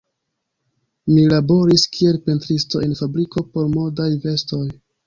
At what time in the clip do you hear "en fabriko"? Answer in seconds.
2.89-3.47